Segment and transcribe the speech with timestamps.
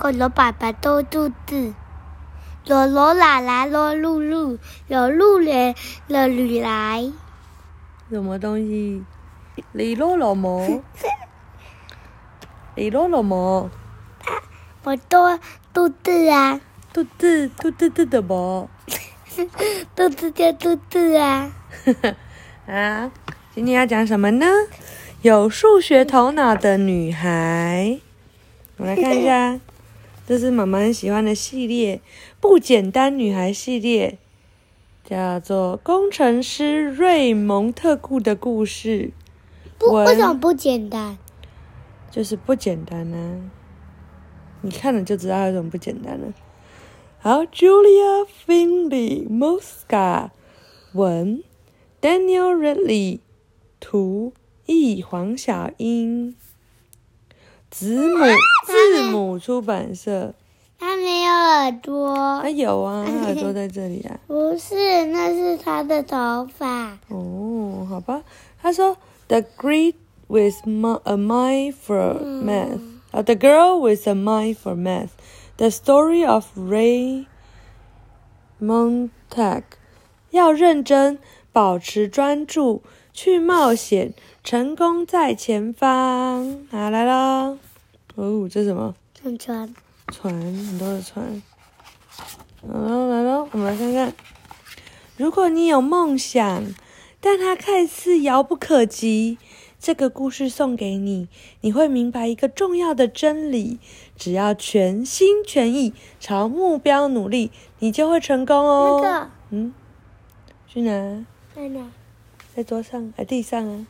[0.00, 1.74] 狗罗爸爸多肚子，
[2.64, 5.74] 罗罗奶奶罗露露，有露莲
[6.06, 7.12] 了吕来。
[8.08, 9.04] 什么东西？
[9.72, 10.82] 李罗罗么？
[12.76, 13.70] 李罗罗么？
[14.84, 15.38] 我多
[15.74, 16.58] 肚子啊，
[16.94, 18.70] 肚子肚子肚的毛？
[19.94, 21.52] 肚子就肚子啊。
[22.66, 23.12] 啊，
[23.54, 24.46] 今天要讲什么呢？
[25.20, 28.00] 有数学头脑的女孩。
[28.78, 29.60] 我们来看一下，
[30.30, 31.96] 这是妈妈很喜欢的系列
[32.40, 34.16] 《不简单女孩》系列，
[35.02, 39.10] 叫做《工程师瑞蒙特库的故事》。
[39.76, 41.18] 不，文为什么不简单？
[42.12, 43.50] 就是不简单呢、
[44.60, 46.32] 你看了就知道有什么不简单了。
[47.18, 50.30] 好，Julia Finley Mosca
[50.92, 51.42] 文
[52.00, 53.18] ，Daniel Redley
[53.80, 54.32] 图，
[54.66, 56.36] 译黄小英，
[57.70, 58.24] 子母
[58.66, 60.34] 字母出版社。
[60.78, 64.18] 它没有耳朵啊，，有啊，它耳朵在这里啊。
[64.26, 66.98] 不是，那是它的头发。
[67.08, 68.22] 哦，好吧。
[68.62, 68.96] 他说
[69.28, 69.94] ，The great
[70.26, 70.56] with
[71.04, 77.26] a mind for math，啊、t h e girl with a mind for math，The story of Ray
[78.58, 79.64] Montag，
[80.30, 81.18] 要认真，
[81.52, 86.66] 保持专注，去冒险，成功在前方。
[86.70, 87.58] 好，来喽。
[88.16, 88.94] 哦，这是什么？
[89.14, 89.74] 川川，
[90.12, 91.42] 船，很多的船。
[92.62, 94.12] 来了，来喽，我们来看看。
[95.16, 96.74] 如果你有梦想，
[97.20, 99.38] 但它看似遥不可及，
[99.78, 101.28] 这个故事送给你，
[101.60, 103.78] 你会明白一个重要的真理：
[104.16, 109.00] 只要全心全意朝目标努力，你就会成功哦。
[109.02, 109.72] 那个嗯，
[110.66, 111.24] 去哪？
[111.54, 111.90] 在哪？
[112.54, 113.86] 在桌上，在地上啊。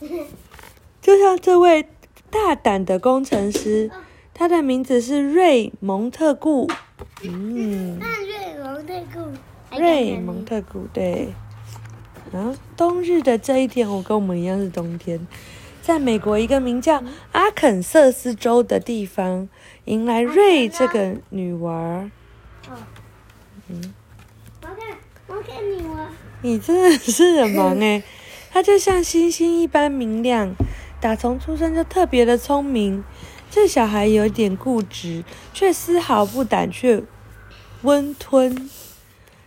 [1.00, 1.88] 就像这位
[2.30, 3.90] 大胆的工程师，
[4.32, 6.68] 他的名字是瑞蒙特固。
[7.22, 9.30] 嗯，那瑞蒙特固。
[9.78, 11.28] 瑞蒙特固对。
[12.32, 15.26] 然后冬日的这一天，我跟我们一样是冬天，
[15.82, 17.02] 在美国一个名叫
[17.32, 19.48] 阿肯色斯州的地方，
[19.86, 22.08] 迎来瑞这个女娃
[23.68, 23.94] 嗯。
[24.62, 24.76] 我看，
[25.26, 25.56] 我看
[26.42, 28.02] 你真的是很忙诶，
[28.52, 30.54] 她就像星星一般明亮，
[31.00, 33.02] 打从出生就特别的聪明。
[33.50, 37.02] 这小孩有点固执，却丝毫不胆怯，
[37.82, 38.70] 温吞。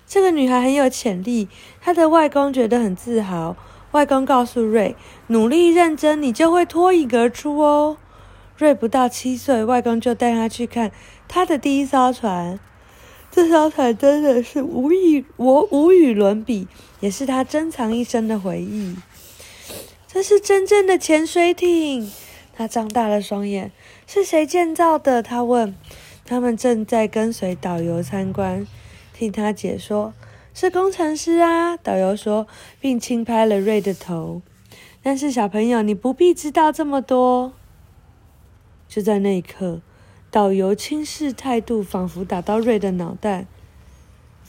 [0.06, 1.47] 这个女孩很有潜力，
[1.80, 3.56] 她的外公觉得很自豪。
[3.91, 4.96] 外公告诉瑞，
[5.28, 7.97] 努力认真，你就会脱颖而出哦。
[8.58, 10.91] 瑞不到七岁，外公就带他去看
[11.28, 12.59] 他的第一艘船。
[13.31, 16.68] 这艘船真的是无与，我无与伦比，
[17.00, 18.96] 也是他珍藏一生的回忆。
[20.13, 22.12] 这是真正的潜水艇。
[22.56, 23.72] 他张大了双眼，
[24.06, 25.24] 是谁建造的？
[25.24, 25.75] 他问。
[26.24, 28.68] 他们正在跟随导游参观，
[29.12, 30.13] 听他解说。
[30.53, 32.46] 是工程师啊，导游说，
[32.79, 34.44] 并轻拍了瑞的头。
[35.02, 37.53] 但是小朋友，你不必知道这么多。
[38.88, 39.81] 就在那一刻，
[40.29, 43.47] 导游轻视态度仿佛打到瑞的脑袋。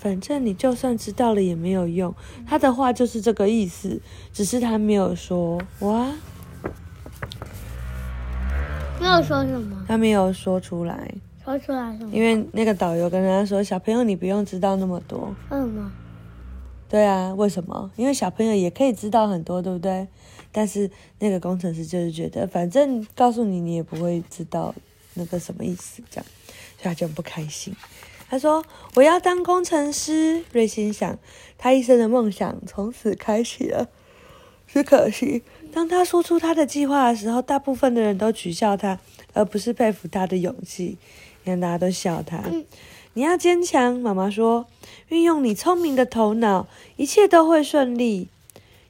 [0.04, 2.14] 反正你就算知道了也没有用，
[2.46, 4.02] 他的话就是这个意思，
[4.34, 6.12] 只是他没有说哇，
[9.00, 11.10] 没有说什么，他没有说出来，
[11.42, 12.10] 说出来什么？
[12.14, 15.34] 因为那个导游跟他说：“小朋友，你不用知道那么多。
[15.48, 15.90] 为什么？”
[16.90, 17.90] 对啊，为什么？
[17.96, 20.06] 因为小朋友也可以知道很多，对不对？
[20.52, 24.74] 但是那个工程师就是觉得，反正告诉你，你也不会知道
[25.14, 26.26] 那个什么意思，这样，
[26.76, 27.74] 所以他就很不开心。
[28.28, 28.64] 他说
[28.96, 31.18] ：“我要当工程师。”瑞心想，
[31.56, 33.88] 他一生的梦想从此开启了。
[34.66, 35.42] 只可惜，
[35.72, 38.98] 当他说出他的计划的时候，大部分的人都取笑他，
[39.32, 40.98] 而不是佩服他的勇气。
[41.44, 42.42] 你看，大家都笑他。
[43.12, 44.66] 你要坚强，妈妈说，
[45.10, 48.28] 运用你聪明的头脑，一切都会顺利。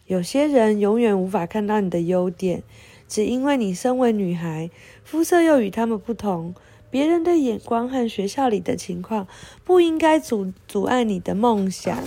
[0.06, 2.62] 有些人永远无法看到你的优点，
[3.06, 4.70] 只因为你身为女孩，
[5.02, 6.54] 肤色又与他们不同。
[6.94, 9.26] 别人的眼光和学校里的情况
[9.64, 11.98] 不应该阻阻碍你的梦想。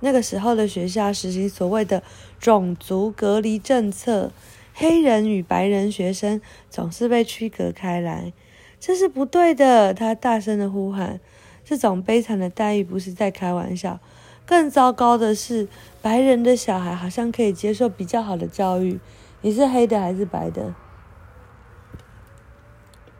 [0.00, 2.02] 那个时候的学校实行所谓的
[2.38, 4.30] 种族隔离政策，
[4.74, 6.38] 黑人与白人学生
[6.68, 8.34] 总是被区隔开来。
[8.78, 9.94] 这是不对的！
[9.94, 11.18] 他大声的呼喊。
[11.64, 13.98] 这种悲惨的待遇不是在开玩笑。
[14.44, 15.66] 更糟糕的是，
[16.02, 19.00] 白人的小孩好像可以接受比较好的教育。
[19.40, 20.74] 你是黑的还是白的？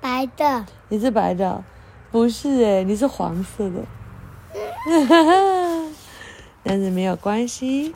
[0.02, 1.62] 白的，你是白的，
[2.10, 3.84] 不是诶，你是黄色的。
[6.64, 7.94] 但是没有关系，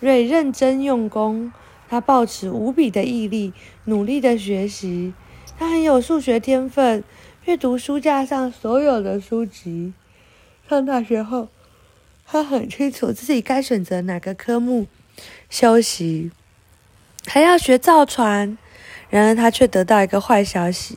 [0.00, 1.52] 瑞认真用功，
[1.88, 3.52] 他抱持无比的毅力，
[3.84, 5.14] 努力的学习。
[5.56, 7.04] 他很有数学天分，
[7.44, 9.92] 阅读书架上所有的书籍。
[10.68, 11.46] 上大学后，
[12.26, 14.88] 他很清楚自己该选择哪个科目
[15.48, 16.32] 休息，
[17.24, 18.58] 还要学造船。
[19.08, 20.96] 然而，他却得到一个坏消息：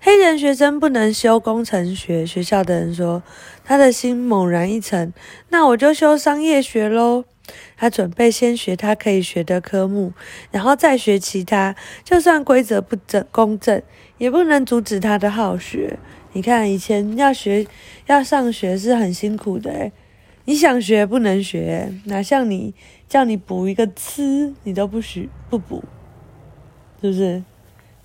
[0.00, 2.24] 黑人学生不能修工程学。
[2.24, 3.22] 学校的人说，
[3.64, 5.12] 他的心猛然一沉。
[5.48, 7.24] 那我就修商业学喽。
[7.78, 10.12] 他准备先学他可以学的科目，
[10.50, 11.74] 然后再学其他。
[12.04, 13.80] 就算规则不正公正，
[14.18, 15.98] 也不能阻止他的好学。
[16.32, 17.66] 你看，以前要学
[18.06, 19.90] 要上学是很辛苦的
[20.44, 22.74] 你想学不能学，哪像你
[23.08, 25.82] 叫你补一个词，你都不许不补，
[27.00, 27.42] 是不是？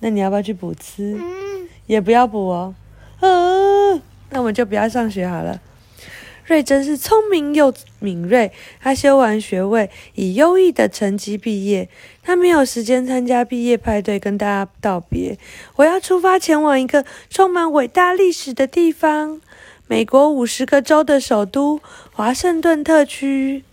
[0.00, 1.18] 那你要不要去补词？
[1.86, 2.74] 也不要补哦。
[3.20, 4.00] 嗯，
[4.30, 5.60] 那我们就不要上学好了。
[6.46, 8.52] 瑞真是聪明又敏锐。
[8.78, 11.88] 他修完学位，以优异的成绩毕业。
[12.22, 15.38] 他没有时间参加毕业派对，跟大家道别。
[15.76, 19.40] 我要出发前往一个充满伟大历史的地方——
[19.88, 21.80] 美国五十个州的首都
[22.12, 23.64] 华盛顿特区。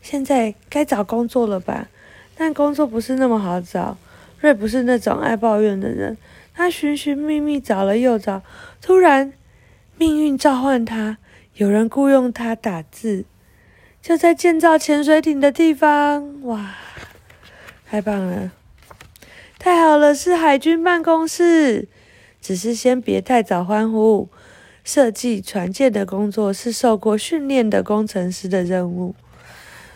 [0.00, 1.88] 现在该找工作了吧？
[2.36, 3.98] 但工作不是那么好找。
[4.38, 6.16] 瑞不是那种爱抱怨的人。
[6.56, 8.42] 他寻寻觅觅，找了又找，
[8.80, 9.34] 突然，
[9.98, 11.18] 命运召唤他。
[11.56, 13.26] 有人雇佣他打字，
[14.00, 16.42] 就在建造潜水艇的地方。
[16.44, 16.74] 哇，
[17.86, 18.52] 太棒了，
[19.58, 20.14] 太好了！
[20.14, 21.88] 是海军办公室。
[22.40, 24.30] 只是先别太早欢呼。
[24.82, 29.14] 设计船舰的工作是受过训练的工程师的任务。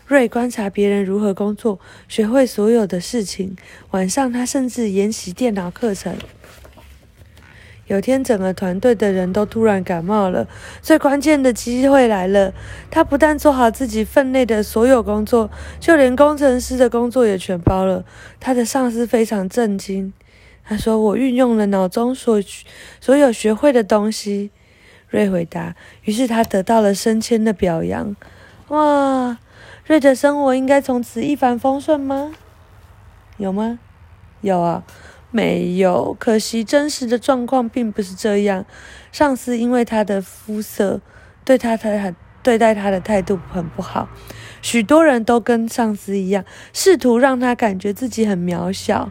[0.06, 1.78] 瑞观察别人如何工作，
[2.08, 3.56] 学会所有的事情。
[3.92, 6.16] 晚上，他甚至研习电脑课程。
[7.90, 10.46] 有天，整个团队的人都突然感冒了。
[10.80, 12.54] 最关键的机会来了，
[12.88, 15.50] 他不但做好自己分内的所有工作，
[15.80, 18.04] 就连工程师的工作也全包了。
[18.38, 20.12] 他的上司非常震惊，
[20.62, 22.40] 他说：“我运用了脑中所
[23.00, 24.52] 所有学会的东西。”
[25.10, 25.74] 瑞回答。
[26.04, 28.14] 于是他得到了升迁的表扬。
[28.68, 29.36] 哇，
[29.84, 32.32] 瑞的生活应该从此一帆风顺吗？
[33.36, 33.80] 有吗？
[34.42, 34.84] 有啊。
[35.30, 38.64] 没有，可惜真实的状况并不是这样。
[39.12, 41.00] 上司因为他的肤色，
[41.44, 44.08] 对他态对待他的态度很不好。
[44.60, 49.10] 许多人都跟上司一样，试图让他感觉自己很渺小。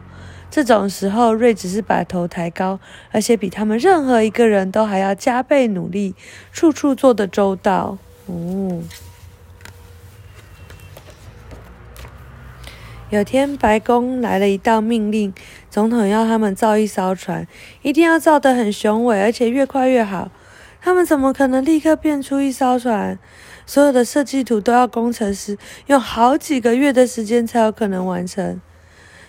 [0.50, 2.80] 这种时候，瑞只是把头抬高，
[3.12, 6.14] 而且比他们任何一个人都还要加倍努力，
[6.52, 7.98] 处处做得周到。
[8.26, 8.82] 哦。
[13.10, 15.34] 有天，白宫来了一道命令，
[15.70, 17.46] 总统要他们造一艘船，
[17.82, 20.30] 一定要造得很雄伟，而且越快越好。
[20.82, 23.18] 他们怎么可能立刻变出一艘船？
[23.66, 25.56] 所有的设计图都要工程师
[25.86, 28.60] 用好几个月的时间才有可能完成。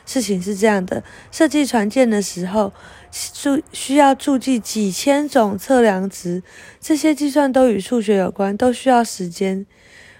[0.04, 2.74] 事情是这样的：设计船舰的时候，
[3.34, 6.42] 注需要注记几千种测量值，
[6.80, 9.68] 这些计算都与数学有关，都需要时间。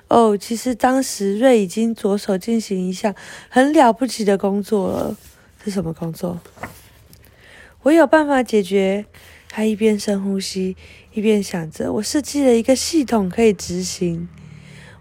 [0.08, 3.16] 哦，其实当时瑞已经着手进行一项
[3.50, 5.16] 很了不起的工作了。
[5.64, 6.40] 是什么工作？
[7.84, 9.06] 我有办法解决。
[9.54, 10.78] 他一边深呼吸，
[11.12, 14.30] 一边想着：我设计了一个系统可以执行。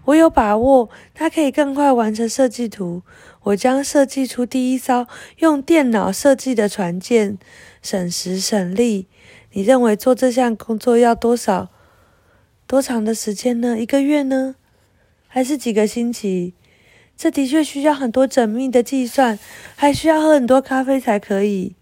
[0.03, 3.01] 我有把握，它可以更快完成设计图。
[3.43, 7.37] 我将设计出第一艘用电脑设计的船舰，
[7.81, 9.07] 省时省力。
[9.53, 11.69] 你认为做这项工作要多少
[12.67, 13.79] 多长的时间呢？
[13.79, 14.55] 一个月呢？
[15.29, 16.55] 还是几个星期，
[17.15, 19.37] 这的确需要很多缜密的计算，
[19.75, 21.75] 还需要喝很多咖啡才可以。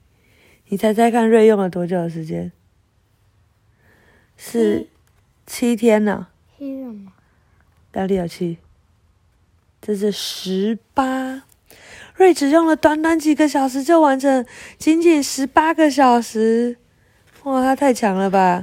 [0.68, 2.52] 你猜猜看，瑞用了多久的时间？
[4.38, 4.88] 是
[5.48, 6.28] 七天呢？
[6.58, 7.12] 七什么？
[7.94, 8.58] 哪里有七？
[9.82, 11.44] 这是十八。
[12.16, 14.46] 瑞只用了短短几个小时就完成，
[14.78, 16.78] 仅仅十八个小时。
[17.44, 18.62] 哇，他太强了吧！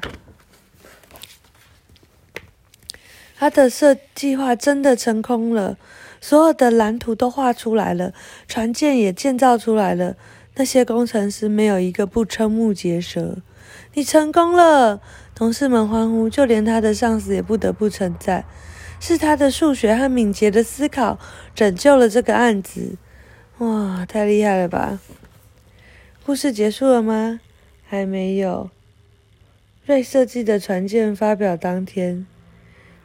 [3.39, 5.77] 他的设计划真的成功了，
[6.29, 8.13] 所有的蓝图都画出来了，
[8.49, 10.17] 船舰也建造出来了。
[10.57, 13.37] 那些工程师没有一个不瞠目结舌。
[13.95, 15.01] 你成功了，
[15.37, 18.45] 同事们欢呼，就连他的上司也不得不称赞，
[18.99, 21.17] 是他的数学和敏捷的思考
[21.55, 22.97] 拯救了这个案子。
[23.59, 24.99] 哇，太厉害了吧！
[26.25, 27.39] 故事结束了吗？
[27.87, 28.69] 还没有。
[29.85, 32.27] 瑞设计的船舰发表当天。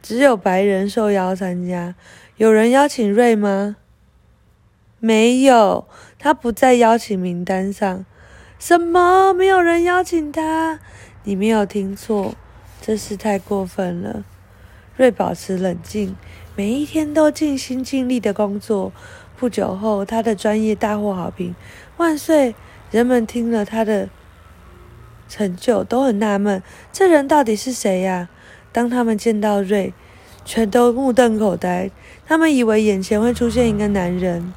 [0.02, 1.94] 只有白人受邀参加，
[2.36, 3.76] 有人邀请瑞吗？
[4.98, 5.86] 没有，
[6.18, 8.04] 他不在邀请名单上。
[8.58, 9.32] 什么？
[9.32, 10.80] 没有人邀请他？
[11.22, 12.34] 你没有听错，
[12.80, 14.24] 真是太过分了。
[14.96, 16.16] 瑞保持冷静，
[16.56, 18.92] 每一天都尽心尽力的工作。
[19.36, 21.54] 不久后，他的专业大获好评。
[21.96, 22.54] 万岁！
[22.90, 24.08] 人们听了他的
[25.28, 28.28] 成就，都很纳闷，这人到底是谁呀？
[28.72, 29.92] 当他们见到瑞，
[30.44, 31.90] 全都目瞪口呆。
[32.26, 34.52] 他们以为眼前会出现一个男人。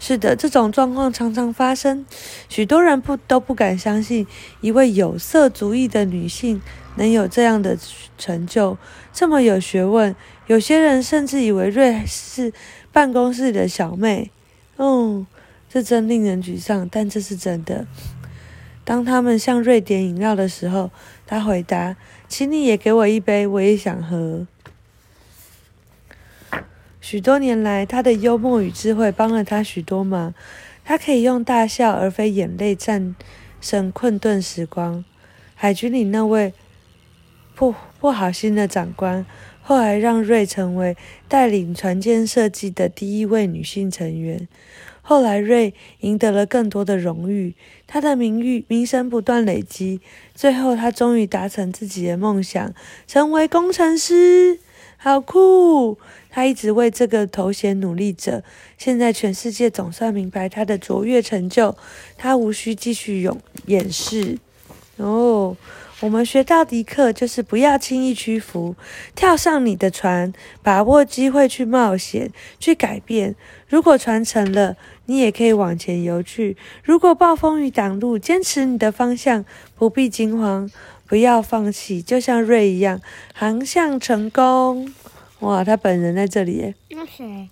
[0.00, 2.04] 是的，这种状况常常发生。
[2.48, 4.26] 许多人不都不敢相信，
[4.60, 6.60] 一位有色族裔的女性
[6.96, 7.78] 能有这样的
[8.18, 8.76] 成就，
[9.12, 10.16] 这么有学问。
[10.48, 12.52] 有些人甚至以为瑞是
[12.90, 14.32] 办公室里的小妹。
[14.76, 15.24] 哦，
[15.70, 17.86] 这真令人沮丧，但这是真的。
[18.84, 20.90] 当他们向瑞点饮料的时候，
[21.24, 21.94] 他回答
[22.32, 24.46] ：“请你也给我一杯，我也想喝。”
[26.98, 30.32] 许多年来，他的幽默与智慧帮了他许多忙。
[30.82, 33.14] 他可以用大笑而非眼泪战
[33.60, 35.04] 胜困顿时光。
[35.54, 36.54] 海军里那位
[37.54, 39.26] 不不好心的长官，
[39.60, 40.96] 后来让瑞成为
[41.28, 44.48] 带领船舰设计的第一位女性成员。
[45.02, 47.54] 后来，瑞赢得了更多的荣誉，
[47.86, 50.00] 他的名誉名声不断累积。
[50.34, 52.72] 最后，他终于达成自己的梦想，
[53.06, 54.60] 成为工程师。
[54.96, 55.98] 好酷！
[56.30, 58.44] 他一直为这个头衔努力着。
[58.78, 61.76] 现在全世界总算明白他的卓越成就，
[62.16, 64.38] 他无需继续勇掩饰。
[64.98, 65.56] 哦，
[65.98, 68.76] 我们学到的课就是不要轻易屈服，
[69.16, 70.32] 跳上你的船，
[70.62, 72.30] 把握机会去冒险，
[72.60, 73.34] 去改变。
[73.66, 79.44] 如果船沉了，你也可以往前游去；如果暴风雨挡路，坚持你的方向，
[79.76, 80.70] 不必惊慌。
[81.06, 83.00] 不要放弃，就像瑞一样，
[83.34, 84.94] 航向成功。
[85.40, 86.74] 哇，他本人在这里。
[86.88, 87.50] 那谁？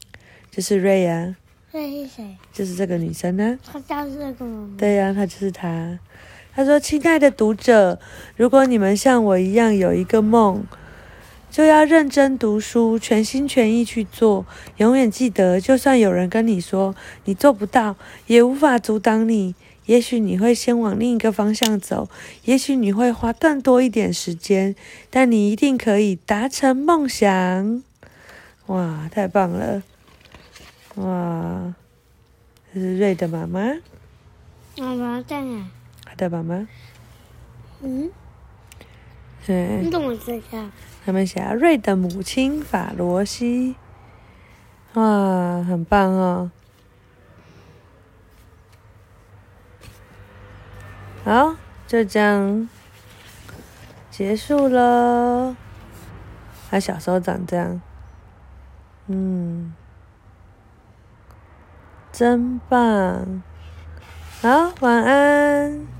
[0.50, 1.36] 就是瑞呀。
[1.72, 2.36] 瑞是谁？
[2.52, 3.58] 就是这个女生呢。
[3.70, 4.70] 她叫这个吗？
[4.78, 5.98] 对呀，她就是她。
[6.54, 8.00] 她说：“亲爱的读者，
[8.36, 10.64] 如果你们像我一样有一个梦，
[11.50, 14.46] 就要认真读书，全心全意去做。
[14.76, 19.54] 永远记得，就算有人跟你说你做不到，也无法阻挡你。”
[19.86, 22.08] 也许你会先往另一个方向走，
[22.44, 24.76] 也许你会花更多一点时间，
[25.08, 27.82] 但你一定可以达成梦想。
[28.66, 29.82] 哇，太棒了！
[30.94, 31.74] 哇，
[32.72, 33.78] 这是瑞的妈妈。
[34.78, 35.68] 妈妈在哪？
[36.04, 36.68] 他的妈妈。
[37.82, 38.08] 嗯。
[39.44, 39.80] 对。
[39.82, 40.70] 你怎么知道？
[41.04, 43.76] 他们写瑞的母亲法罗西。
[44.94, 46.50] 哇，很棒哦。
[51.24, 51.54] 好，
[51.86, 52.68] 就这样
[54.10, 55.56] 结束了。
[56.70, 57.80] 他小时候长这样，
[59.06, 59.74] 嗯，
[62.10, 63.42] 真棒。
[64.40, 65.99] 好，晚安。